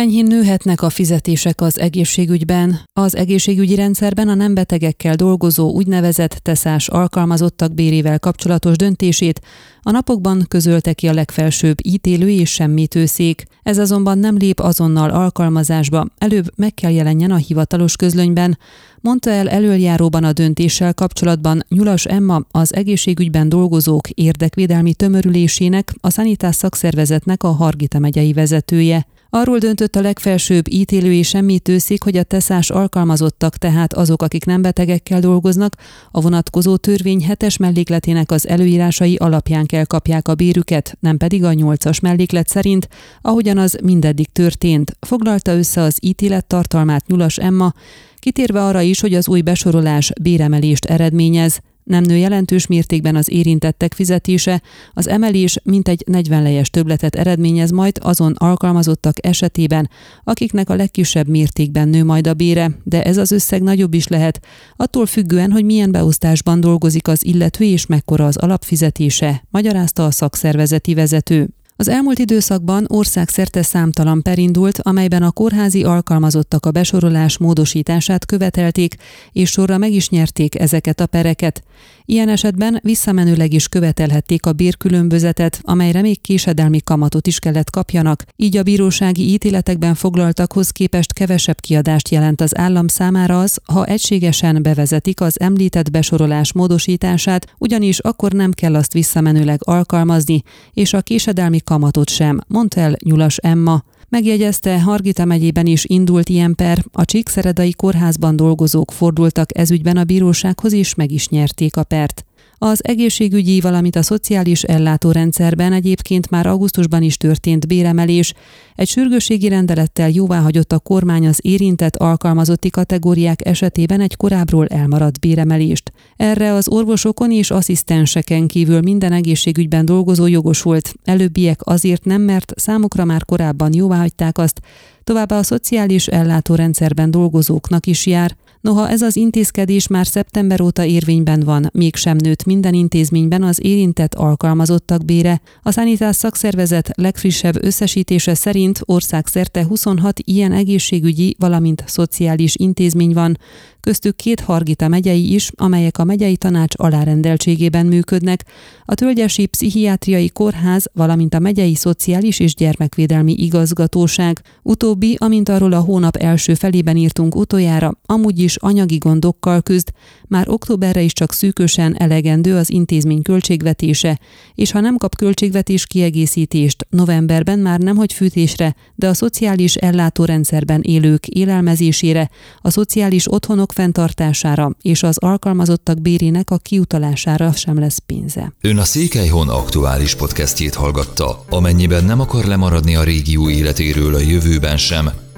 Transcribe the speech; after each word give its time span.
Enyhén 0.00 0.26
nőhetnek 0.26 0.82
a 0.82 0.90
fizetések 0.90 1.60
az 1.60 1.78
egészségügyben. 1.78 2.80
Az 2.92 3.16
egészségügyi 3.16 3.74
rendszerben 3.74 4.28
a 4.28 4.34
nem 4.34 4.54
betegekkel 4.54 5.14
dolgozó 5.14 5.72
úgynevezett 5.72 6.32
teszás 6.32 6.88
alkalmazottak 6.88 7.74
bérével 7.74 8.18
kapcsolatos 8.18 8.76
döntését 8.76 9.40
a 9.82 9.90
napokban 9.90 10.44
közölte 10.48 10.92
ki 10.92 11.08
a 11.08 11.12
legfelsőbb 11.12 11.76
ítélő 11.82 12.30
és 12.30 12.50
semmitőszék. 12.50 13.44
Ez 13.62 13.78
azonban 13.78 14.18
nem 14.18 14.36
lép 14.36 14.60
azonnal 14.60 15.10
alkalmazásba, 15.10 16.06
előbb 16.18 16.52
meg 16.56 16.74
kell 16.74 16.92
jelenjen 16.92 17.30
a 17.30 17.36
hivatalos 17.36 17.96
közlönyben, 17.96 18.58
mondta 19.00 19.30
el 19.30 19.48
előjáróban 19.48 20.24
a 20.24 20.32
döntéssel 20.32 20.94
kapcsolatban 20.94 21.64
Nyulas 21.68 22.04
Emma, 22.04 22.40
az 22.50 22.74
egészségügyben 22.74 23.48
dolgozók 23.48 24.10
érdekvédelmi 24.10 24.94
tömörülésének, 24.94 25.92
a 26.00 26.10
szanitás 26.10 26.54
szakszervezetnek 26.54 27.42
a 27.42 27.48
Hargita 27.48 27.98
megyei 27.98 28.32
vezetője. 28.32 29.06
Arról 29.32 29.58
döntött 29.58 29.96
a 29.96 30.00
legfelsőbb 30.00 30.72
ítélői 30.72 31.22
semmitőszék, 31.22 32.02
hogy 32.02 32.16
a 32.16 32.22
teszás 32.22 32.70
alkalmazottak, 32.70 33.56
tehát 33.56 33.92
azok, 33.92 34.22
akik 34.22 34.44
nem 34.44 34.62
betegekkel 34.62 35.20
dolgoznak, 35.20 35.76
a 36.10 36.20
vonatkozó 36.20 36.76
törvény 36.76 37.24
hetes 37.24 37.56
mellékletének 37.56 38.30
az 38.30 38.48
előírásai 38.48 39.16
alapján 39.16 39.66
kell 39.66 39.84
kapják 39.84 40.28
a 40.28 40.34
bérüket, 40.34 40.96
nem 41.00 41.16
pedig 41.16 41.44
a 41.44 41.52
nyolcas 41.52 42.00
melléklet 42.00 42.48
szerint, 42.48 42.88
ahogyan 43.20 43.58
az 43.58 43.78
mindeddig 43.82 44.32
történt. 44.32 44.96
Foglalta 45.00 45.56
össze 45.56 45.80
az 45.80 45.98
ítélet 46.00 46.46
tartalmát 46.46 47.06
Nyulas 47.06 47.36
Emma, 47.36 47.72
kitérve 48.18 48.64
arra 48.64 48.80
is, 48.80 49.00
hogy 49.00 49.14
az 49.14 49.28
új 49.28 49.40
besorolás 49.40 50.12
béremelést 50.22 50.84
eredményez. 50.84 51.60
Nem 51.84 52.02
nő 52.02 52.16
jelentős 52.16 52.66
mértékben 52.66 53.16
az 53.16 53.30
érintettek 53.30 53.94
fizetése, 53.94 54.62
az 54.92 55.08
emelés 55.08 55.58
mintegy 55.62 56.02
40 56.06 56.42
lejes 56.42 56.70
többletet 56.70 57.14
eredményez 57.14 57.70
majd 57.70 57.98
azon 58.02 58.34
alkalmazottak 58.36 59.26
esetében, 59.26 59.90
akiknek 60.24 60.70
a 60.70 60.74
legkisebb 60.74 61.28
mértékben 61.28 61.88
nő 61.88 62.04
majd 62.04 62.26
a 62.26 62.34
bére, 62.34 62.70
de 62.84 63.02
ez 63.02 63.16
az 63.16 63.32
összeg 63.32 63.62
nagyobb 63.62 63.94
is 63.94 64.08
lehet, 64.08 64.40
attól 64.76 65.06
függően, 65.06 65.50
hogy 65.50 65.64
milyen 65.64 65.92
beosztásban 65.92 66.60
dolgozik 66.60 67.08
az 67.08 67.24
illető 67.24 67.64
és 67.64 67.86
mekkora 67.86 68.26
az 68.26 68.36
alapfizetése, 68.36 69.44
magyarázta 69.50 70.04
a 70.04 70.10
szakszervezeti 70.10 70.94
vezető. 70.94 71.48
Az 71.80 71.88
elmúlt 71.88 72.18
időszakban 72.18 72.84
országszerte 72.88 73.62
számtalan 73.62 74.22
per 74.22 74.38
indult, 74.38 74.78
amelyben 74.78 75.22
a 75.22 75.30
kórházi 75.30 75.84
alkalmazottak 75.84 76.66
a 76.66 76.70
besorolás 76.70 77.38
módosítását 77.38 78.26
követelték, 78.26 78.94
és 79.32 79.50
sorra 79.50 79.78
meg 79.78 79.92
is 79.92 80.08
nyerték 80.08 80.58
ezeket 80.58 81.00
a 81.00 81.06
pereket. 81.06 81.62
Ilyen 82.04 82.28
esetben 82.28 82.78
visszamenőleg 82.82 83.52
is 83.52 83.68
követelhették 83.68 84.46
a 84.46 84.52
bérkülönbözetet, 84.52 85.60
amelyre 85.62 86.00
még 86.00 86.20
késedelmi 86.20 86.80
kamatot 86.80 87.26
is 87.26 87.38
kellett 87.38 87.70
kapjanak, 87.70 88.24
így 88.36 88.56
a 88.56 88.62
bírósági 88.62 89.32
ítéletekben 89.32 89.94
foglaltakhoz 89.94 90.70
képest 90.70 91.12
kevesebb 91.12 91.60
kiadást 91.60 92.08
jelent 92.08 92.40
az 92.40 92.58
állam 92.58 92.88
számára 92.88 93.40
az, 93.40 93.58
ha 93.64 93.86
egységesen 93.86 94.62
bevezetik 94.62 95.20
az 95.20 95.40
említett 95.40 95.90
besorolás 95.90 96.52
módosítását, 96.52 97.54
ugyanis 97.58 97.98
akkor 97.98 98.32
nem 98.32 98.52
kell 98.52 98.74
azt 98.74 98.92
visszamenőleg 98.92 99.60
alkalmazni, 99.64 100.42
és 100.72 100.92
a 100.92 101.00
késedelmi 101.00 101.60
kamatot 101.70 102.08
sem, 102.08 102.40
mondta 102.48 102.80
el 102.80 102.96
Nyulas 103.04 103.36
Emma. 103.36 103.82
Megjegyezte, 104.08 104.80
Hargita 104.80 105.24
megyében 105.24 105.66
is 105.66 105.84
indult 105.84 106.28
ilyen 106.28 106.54
per, 106.54 106.84
a 106.92 107.04
Csíkszeredai 107.04 107.72
kórházban 107.72 108.36
dolgozók 108.36 108.92
fordultak 108.92 109.58
ezügyben 109.58 109.96
a 109.96 110.04
bírósághoz 110.04 110.72
és 110.72 110.94
meg 110.94 111.10
is 111.10 111.28
nyerték 111.28 111.76
a 111.76 111.84
pert. 111.84 112.24
Az 112.62 112.84
egészségügyi, 112.84 113.60
valamint 113.60 113.96
a 113.96 114.02
szociális 114.02 114.62
ellátórendszerben 114.62 115.72
egyébként 115.72 116.30
már 116.30 116.46
augusztusban 116.46 117.02
is 117.02 117.16
történt 117.16 117.66
béremelés. 117.66 118.34
Egy 118.74 118.88
sürgősségi 118.88 119.48
rendelettel 119.48 120.10
jóváhagyott 120.10 120.72
a 120.72 120.78
kormány 120.78 121.26
az 121.26 121.38
érintett 121.42 121.96
alkalmazotti 121.96 122.70
kategóriák 122.70 123.46
esetében 123.46 124.00
egy 124.00 124.16
korábbról 124.16 124.66
elmaradt 124.66 125.20
béremelést. 125.20 125.92
Erre 126.16 126.52
az 126.52 126.68
orvosokon 126.68 127.32
és 127.32 127.50
asszisztenseken 127.50 128.46
kívül 128.46 128.80
minden 128.80 129.12
egészségügyben 129.12 129.84
dolgozó 129.84 130.26
jogosult. 130.26 130.94
Előbbiek 131.04 131.60
azért 131.66 132.04
nem, 132.04 132.22
mert 132.22 132.52
számukra 132.56 133.04
már 133.04 133.24
korábban 133.24 133.74
jóváhagyták 133.74 134.38
azt, 134.38 134.60
továbbá 135.04 135.38
a 135.38 135.42
szociális 135.42 136.06
ellátórendszerben 136.06 137.10
dolgozóknak 137.10 137.86
is 137.86 138.06
jár. 138.06 138.36
Noha 138.60 138.88
ez 138.88 139.02
az 139.02 139.16
intézkedés 139.16 139.86
már 139.86 140.06
szeptember 140.06 140.60
óta 140.60 140.84
érvényben 140.84 141.40
van, 141.40 141.70
mégsem 141.72 142.16
nőtt 142.16 142.44
minden 142.44 142.74
intézményben 142.74 143.42
az 143.42 143.64
érintett 143.64 144.14
alkalmazottak 144.14 145.04
bére. 145.04 145.40
A 145.62 145.70
Szanitás 145.70 146.16
szakszervezet 146.16 146.90
legfrissebb 146.94 147.64
összesítése 147.64 148.34
szerint 148.34 148.80
országszerte 148.84 149.64
26 149.64 150.18
ilyen 150.24 150.52
egészségügyi, 150.52 151.34
valamint 151.38 151.84
szociális 151.86 152.54
intézmény 152.56 153.12
van, 153.12 153.38
köztük 153.80 154.16
két 154.16 154.40
Hargita 154.40 154.88
megyei 154.88 155.34
is, 155.34 155.50
amelyek 155.54 155.98
a 155.98 156.04
megyei 156.04 156.36
tanács 156.36 156.74
alárendeltségében 156.76 157.86
működnek, 157.86 158.44
a 158.84 158.94
Tölgyesi 158.94 159.46
Pszichiátriai 159.46 160.28
Kórház, 160.28 160.86
valamint 160.92 161.34
a 161.34 161.38
megyei 161.38 161.74
Szociális 161.74 162.40
és 162.40 162.54
Gyermekvédelmi 162.54 163.32
Igazgatóság. 163.32 164.40
Utóbbi, 164.62 165.16
amint 165.18 165.48
arról 165.48 165.72
a 165.72 165.80
hónap 165.80 166.16
első 166.16 166.54
felében 166.54 166.96
írtunk 166.96 167.36
utoljára, 167.36 167.94
amúgy 168.06 168.38
is 168.38 168.49
anyagi 168.56 168.96
gondokkal 168.96 169.62
küzd, 169.62 169.88
már 170.28 170.48
októberre 170.48 171.00
is 171.00 171.12
csak 171.12 171.32
szűkösen 171.32 171.96
elegendő 171.98 172.56
az 172.56 172.70
intézmény 172.70 173.22
költségvetése, 173.22 174.18
és 174.54 174.70
ha 174.70 174.80
nem 174.80 174.96
kap 174.96 175.16
költségvetés 175.16 175.86
kiegészítést, 175.86 176.86
novemberben 176.90 177.58
már 177.58 177.78
nemhogy 177.78 178.12
fűtésre, 178.12 178.74
de 178.94 179.08
a 179.08 179.14
szociális 179.14 179.74
ellátórendszerben 179.74 180.80
élők 180.80 181.26
élelmezésére, 181.26 182.30
a 182.60 182.70
szociális 182.70 183.32
otthonok 183.32 183.72
fenntartására 183.72 184.76
és 184.82 185.02
az 185.02 185.18
alkalmazottak 185.18 186.00
bérének 186.00 186.50
a 186.50 186.58
kiutalására 186.58 187.52
sem 187.52 187.78
lesz 187.78 187.98
pénze. 188.06 188.52
Ön 188.60 188.78
a 188.78 188.84
Székelyhon 188.84 189.48
aktuális 189.48 190.14
podcastjét 190.14 190.74
hallgatta. 190.74 191.44
Amennyiben 191.48 192.04
nem 192.04 192.20
akar 192.20 192.44
lemaradni 192.44 192.96
a 192.96 193.02
régió 193.02 193.50
életéről 193.50 194.14
a 194.14 194.18
jövőben 194.18 194.76
sem, 194.76 195.10